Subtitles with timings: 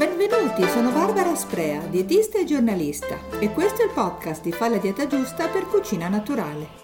[0.00, 4.78] Benvenuti, sono Barbara Sprea, dietista e giornalista e questo è il podcast di Fa la
[4.78, 6.79] dieta giusta per cucina naturale.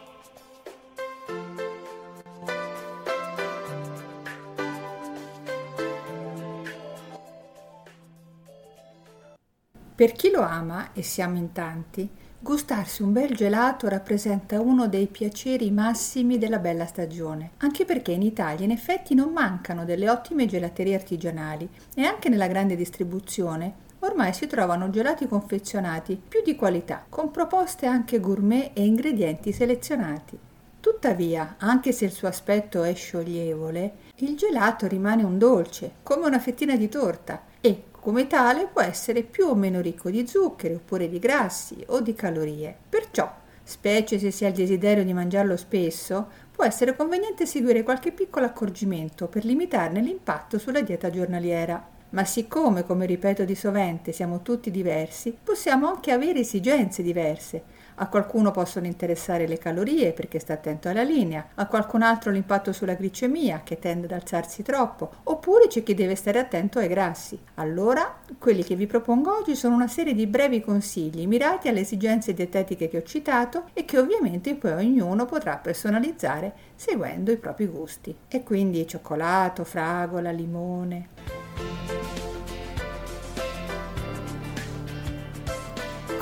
[9.97, 12.09] Per chi lo ama, e siamo in tanti,
[12.39, 18.23] Gustarsi un bel gelato rappresenta uno dei piaceri massimi della bella stagione, anche perché in
[18.23, 24.33] Italia in effetti non mancano delle ottime gelaterie artigianali e anche nella grande distribuzione ormai
[24.33, 30.39] si trovano gelati confezionati più di qualità, con proposte anche gourmet e ingredienti selezionati.
[30.79, 36.39] Tuttavia, anche se il suo aspetto è scioglievole, il gelato rimane un dolce, come una
[36.39, 41.09] fettina di torta, e come tale può essere più o meno ricco di zuccheri oppure
[41.09, 42.73] di grassi o di calorie.
[42.89, 43.29] Perciò,
[43.65, 48.47] specie se si ha il desiderio di mangiarlo spesso, può essere conveniente seguire qualche piccolo
[48.47, 51.85] accorgimento per limitarne l'impatto sulla dieta giornaliera.
[52.11, 57.65] Ma siccome, come ripeto di sovente, siamo tutti diversi, possiamo anche avere esigenze diverse
[57.97, 62.73] a qualcuno possono interessare le calorie perché sta attento alla linea, a qualcun altro l'impatto
[62.73, 67.39] sulla glicemia che tende ad alzarsi troppo, oppure c'è chi deve stare attento ai grassi.
[67.55, 72.35] Allora, quelli che vi propongo oggi sono una serie di brevi consigli mirati alle esigenze
[72.35, 78.15] dietetiche che ho citato e che ovviamente poi ognuno potrà personalizzare seguendo i propri gusti.
[78.29, 81.36] E quindi cioccolato, fragola, limone.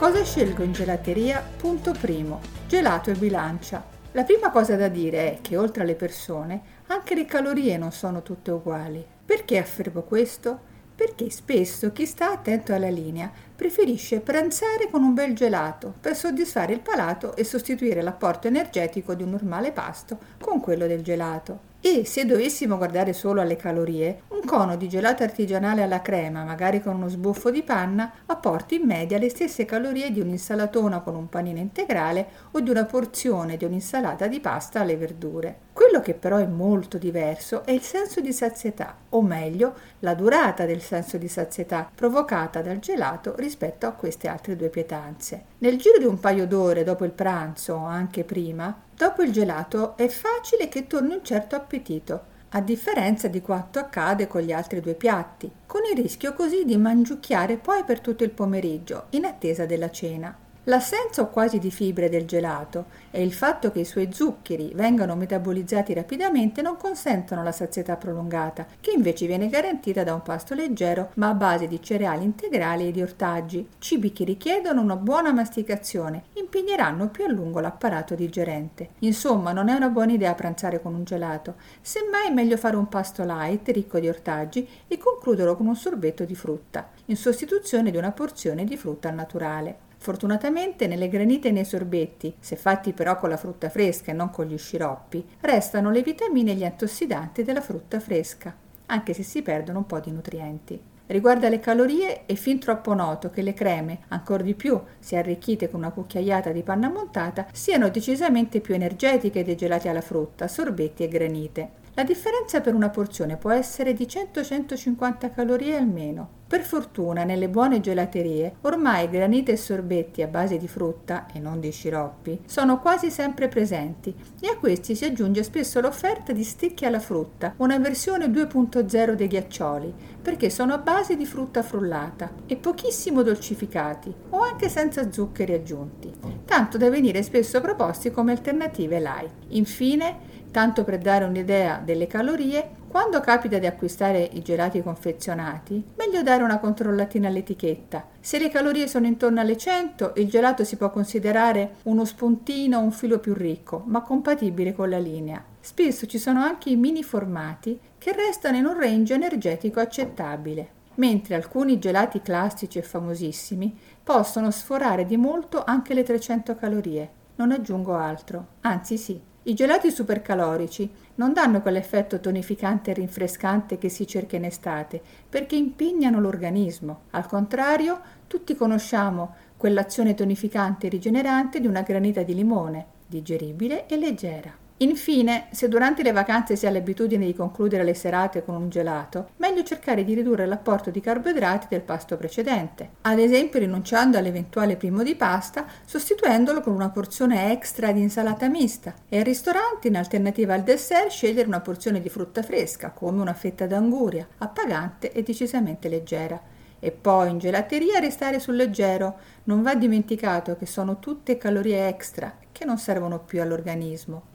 [0.04, 1.42] Cosa scelgo in gelateria?
[1.56, 2.38] Punto primo.
[2.68, 3.82] Gelato e bilancia.
[4.12, 8.20] La prima cosa da dire è che oltre alle persone, anche le calorie non sono
[8.20, 9.02] tutte uguali.
[9.24, 10.60] Perché affermo questo?
[10.94, 16.74] Perché spesso chi sta attento alla linea preferisce pranzare con un bel gelato per soddisfare
[16.74, 21.72] il palato e sostituire l'apporto energetico di un normale pasto con quello del gelato.
[21.86, 26.80] E se dovessimo guardare solo alle calorie, un cono di gelato artigianale alla crema, magari
[26.80, 31.28] con uno sbuffo di panna, apporta in media le stesse calorie di un'insalatona con un
[31.28, 35.58] panino integrale o di una porzione di un'insalata di pasta alle verdure.
[35.94, 40.64] Quello che però è molto diverso è il senso di sazietà, o meglio, la durata
[40.64, 45.44] del senso di sazietà provocata dal gelato rispetto a queste altre due pietanze.
[45.58, 49.96] Nel giro di un paio d'ore dopo il pranzo o anche prima, Dopo il gelato
[49.96, 54.80] è facile che torni un certo appetito, a differenza di quanto accade con gli altri
[54.80, 59.64] due piatti, con il rischio così di mangiucchiare poi per tutto il pomeriggio, in attesa
[59.64, 60.43] della cena.
[60.66, 65.14] L'assenza o quasi di fibre del gelato e il fatto che i suoi zuccheri vengano
[65.14, 71.10] metabolizzati rapidamente non consentono la sazietà prolungata, che invece viene garantita da un pasto leggero
[71.16, 76.24] ma a base di cereali integrali e di ortaggi, cibi che richiedono una buona masticazione,
[76.32, 78.92] impegneranno più a lungo l'apparato digerente.
[79.00, 82.88] Insomma, non è una buona idea pranzare con un gelato, semmai è meglio fare un
[82.88, 87.98] pasto light ricco di ortaggi e concluderlo con un sorbetto di frutta, in sostituzione di
[87.98, 89.83] una porzione di frutta al naturale.
[90.04, 94.28] Fortunatamente nelle granite e nei sorbetti, se fatti però con la frutta fresca e non
[94.28, 98.54] con gli sciroppi, restano le vitamine e gli antiossidanti della frutta fresca,
[98.84, 100.78] anche se si perdono un po' di nutrienti.
[101.06, 105.70] Riguardo alle calorie è fin troppo noto che le creme, ancor di più se arricchite
[105.70, 111.02] con una cucchiaiata di panna montata, siano decisamente più energetiche dei gelati alla frutta, sorbetti
[111.02, 111.70] e granite.
[111.94, 116.42] La differenza per una porzione può essere di 100-150 calorie almeno.
[116.46, 121.58] Per fortuna nelle buone gelaterie ormai granite e sorbetti a base di frutta e non
[121.58, 126.84] di sciroppi sono quasi sempre presenti e a questi si aggiunge spesso l'offerta di sticchi
[126.84, 132.56] alla frutta, una versione 2.0 dei ghiaccioli, perché sono a base di frutta frullata e
[132.56, 136.12] pochissimo dolcificati o anche senza zuccheri aggiunti,
[136.44, 139.30] tanto da venire spesso proposti come alternative light.
[139.48, 146.22] Infine, Tanto per dare un'idea delle calorie, quando capita di acquistare i gelati confezionati, meglio
[146.22, 148.06] dare una controllatina all'etichetta.
[148.20, 152.82] Se le calorie sono intorno alle 100, il gelato si può considerare uno spuntino o
[152.82, 155.42] un filo più ricco, ma compatibile con la linea.
[155.58, 161.34] Spesso ci sono anche i mini formati che restano in un range energetico accettabile, mentre
[161.34, 167.10] alcuni gelati classici e famosissimi possono sforare di molto anche le 300 calorie.
[167.34, 169.20] Non aggiungo altro, anzi sì.
[169.46, 175.56] I gelati supercalorici non danno quell'effetto tonificante e rinfrescante che si cerca in estate, perché
[175.56, 177.02] impegnano l'organismo.
[177.10, 183.96] Al contrario, tutti conosciamo quell'azione tonificante e rigenerante di una granita di limone, digeribile e
[183.96, 184.63] leggera.
[184.78, 189.28] Infine, se durante le vacanze si ha l'abitudine di concludere le serate con un gelato,
[189.36, 195.04] meglio cercare di ridurre l'apporto di carboidrati del pasto precedente, ad esempio rinunciando all'eventuale primo
[195.04, 200.54] di pasta, sostituendolo con una porzione extra di insalata mista e al ristorante, in alternativa
[200.54, 205.88] al dessert, scegliere una porzione di frutta fresca, come una fetta d'anguria, appagante e decisamente
[205.88, 209.14] leggera e poi in gelateria restare sul leggero.
[209.44, 214.32] Non va dimenticato che sono tutte calorie extra che non servono più all'organismo.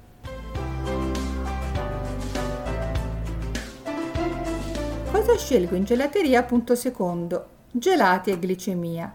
[5.12, 6.44] Cosa scelgo in gelateria?
[6.44, 7.48] Punto secondo.
[7.72, 9.12] Gelati e glicemia.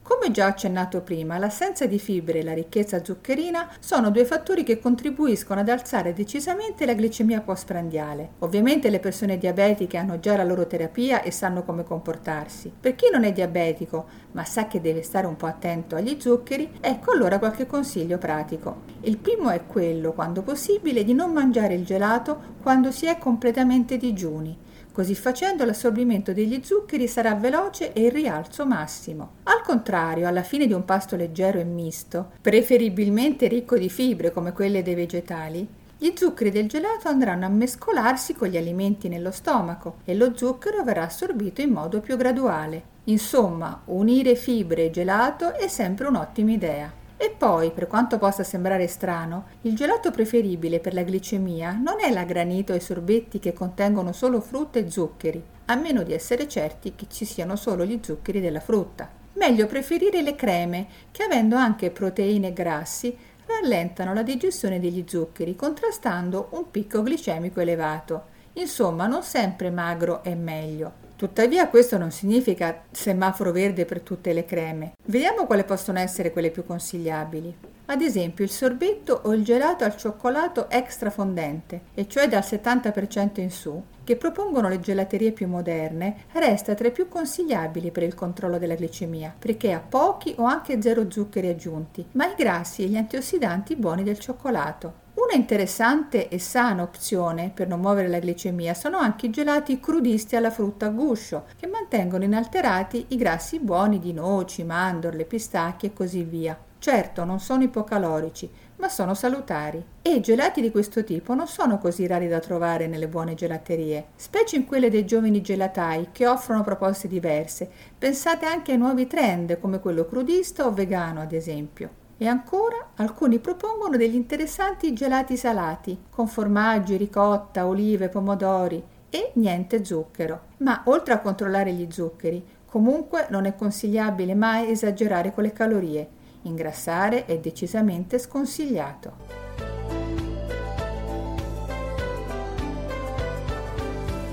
[0.00, 4.78] Come già accennato prima, l'assenza di fibre e la ricchezza zuccherina sono due fattori che
[4.78, 8.30] contribuiscono ad alzare decisamente la glicemia postprandiale.
[8.38, 12.72] Ovviamente le persone diabetiche hanno già la loro terapia e sanno come comportarsi.
[12.80, 16.78] Per chi non è diabetico, ma sa che deve stare un po' attento agli zuccheri,
[16.80, 18.82] ecco allora qualche consiglio pratico.
[19.02, 23.98] Il primo è quello, quando possibile, di non mangiare il gelato quando si è completamente
[23.98, 24.58] digiuni.
[24.94, 29.30] Così facendo l'assorbimento degli zuccheri sarà veloce e il rialzo massimo.
[29.42, 34.52] Al contrario, alla fine di un pasto leggero e misto, preferibilmente ricco di fibre come
[34.52, 35.66] quelle dei vegetali,
[35.98, 40.84] gli zuccheri del gelato andranno a mescolarsi con gli alimenti nello stomaco e lo zucchero
[40.84, 42.92] verrà assorbito in modo più graduale.
[43.06, 47.02] Insomma, unire fibre e gelato è sempre un'ottima idea.
[47.24, 52.12] E poi, per quanto possa sembrare strano, il gelato preferibile per la glicemia non è
[52.12, 56.46] la granito e i sorbetti che contengono solo frutta e zuccheri, a meno di essere
[56.46, 59.08] certi che ci siano solo gli zuccheri della frutta.
[59.36, 63.16] Meglio preferire le creme, che avendo anche proteine e grassi,
[63.46, 68.24] rallentano la digestione degli zuccheri, contrastando un picco glicemico elevato.
[68.52, 71.03] Insomma, non sempre magro è meglio.
[71.24, 74.92] Tuttavia questo non significa semaforo verde per tutte le creme.
[75.06, 77.56] Vediamo quali possono essere quelle più consigliabili.
[77.86, 83.40] Ad esempio il sorbetto o il gelato al cioccolato extra fondente, e cioè dal 70%
[83.40, 88.12] in su, che propongono le gelaterie più moderne, resta tra i più consigliabili per il
[88.12, 92.88] controllo della glicemia, perché ha pochi o anche zero zuccheri aggiunti, ma i grassi e
[92.88, 95.03] gli antiossidanti buoni del cioccolato.
[95.34, 100.52] Interessante e sana opzione per non muovere la glicemia sono anche i gelati crudisti alla
[100.52, 106.22] frutta a guscio, che mantengono inalterati i grassi buoni di noci, mandorle, pistacchi e così
[106.22, 106.56] via.
[106.78, 109.84] Certo, non sono ipocalorici, ma sono salutari.
[110.02, 114.54] E gelati di questo tipo non sono così rari da trovare nelle buone gelaterie, specie
[114.54, 117.68] in quelle dei giovani gelatai che offrono proposte diverse.
[117.98, 122.02] Pensate anche ai nuovi trend come quello crudista o vegano, ad esempio.
[122.16, 129.84] E ancora alcuni propongono degli interessanti gelati salati, con formaggi, ricotta, olive, pomodori e niente
[129.84, 130.42] zucchero.
[130.58, 136.08] Ma oltre a controllare gli zuccheri, comunque non è consigliabile mai esagerare con le calorie.
[136.42, 139.12] Ingrassare è decisamente sconsigliato.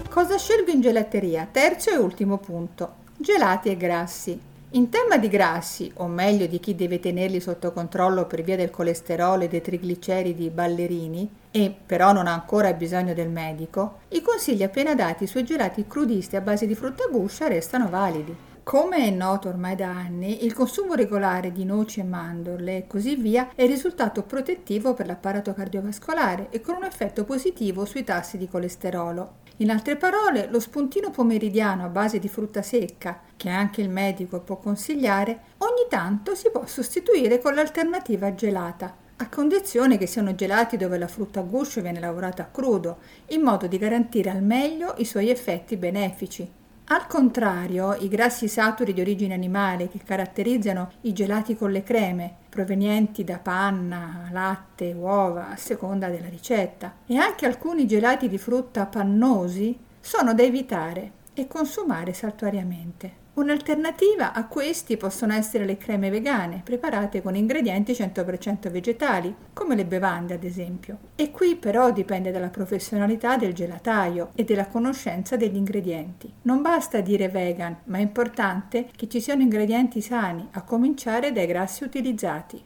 [0.09, 1.47] Cosa scelgo in gelateria?
[1.49, 2.95] Terzo e ultimo punto.
[3.17, 4.50] Gelati e grassi.
[4.73, 8.69] In tema di grassi, o meglio di chi deve tenerli sotto controllo per via del
[8.69, 14.63] colesterolo e dei trigliceridi ballerini, e però non ha ancora bisogno del medico, i consigli
[14.63, 18.33] appena dati sui gelati crudisti a base di frutta guscia restano validi.
[18.63, 23.17] Come è noto ormai da anni, il consumo regolare di noci e mandorle e così
[23.17, 28.47] via è risultato protettivo per l'apparato cardiovascolare e con un effetto positivo sui tassi di
[28.47, 29.40] colesterolo.
[29.57, 34.39] In altre parole, lo spuntino pomeridiano a base di frutta secca, che anche il medico
[34.39, 40.77] può consigliare, ogni tanto si può sostituire con l'alternativa gelata, a condizione che siano gelati
[40.77, 44.95] dove la frutta a guscio viene lavorata a crudo, in modo di garantire al meglio
[44.97, 46.60] i suoi effetti benefici.
[46.91, 52.35] Al contrario, i grassi saturi di origine animale che caratterizzano i gelati con le creme,
[52.49, 58.87] provenienti da panna, latte, uova, a seconda della ricetta, e anche alcuni gelati di frutta
[58.87, 63.20] pannosi, sono da evitare e consumare saltuariamente.
[63.33, 69.85] Un'alternativa a questi possono essere le creme vegane, preparate con ingredienti 100% vegetali, come le
[69.85, 70.97] bevande ad esempio.
[71.15, 76.29] E qui però dipende dalla professionalità del gelataio e della conoscenza degli ingredienti.
[76.41, 81.47] Non basta dire vegan, ma è importante che ci siano ingredienti sani, a cominciare dai
[81.47, 82.61] grassi utilizzati.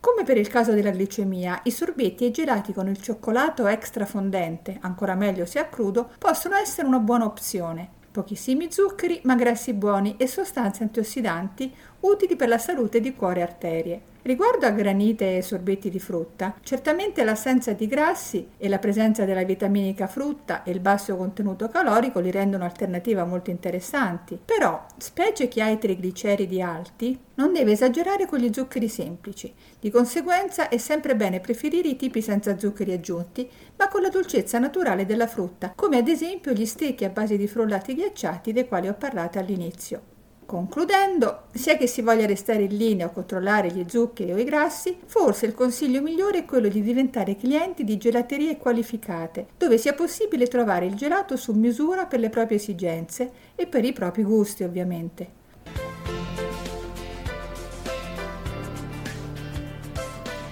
[0.00, 4.06] Come per il caso della glicemia, i sorbetti e i gelati con il cioccolato extra
[4.06, 9.74] fondente, ancora meglio se a crudo, possono essere una buona opzione, pochissimi zuccheri ma grassi
[9.74, 14.00] buoni e sostanze antiossidanti utili per la salute di cuore e arterie.
[14.26, 19.44] Riguardo a granite e sorbetti di frutta, certamente l'assenza di grassi e la presenza della
[19.44, 25.60] vitaminica frutta e il basso contenuto calorico li rendono alternativa molto interessanti, però, specie chi
[25.60, 29.54] ha i trigliceridi alti, non deve esagerare con gli zuccheri semplici.
[29.78, 34.58] Di conseguenza è sempre bene preferire i tipi senza zuccheri aggiunti, ma con la dolcezza
[34.58, 38.88] naturale della frutta, come ad esempio gli stecchi a base di frullati ghiacciati dei quali
[38.88, 40.14] ho parlato all'inizio.
[40.46, 44.96] Concludendo, sia che si voglia restare in linea o controllare gli zuccheri o i grassi,
[45.04, 50.46] forse il consiglio migliore è quello di diventare clienti di gelaterie qualificate, dove sia possibile
[50.46, 55.44] trovare il gelato su misura per le proprie esigenze e per i propri gusti ovviamente.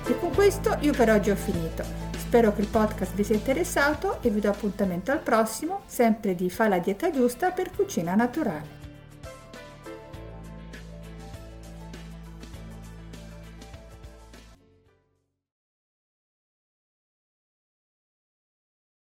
[0.06, 1.84] E con questo io per oggi ho finito.
[2.18, 6.50] Spero che il podcast vi sia interessato e vi do appuntamento al prossimo, sempre di
[6.50, 8.83] Fa la dieta giusta per cucina naturale.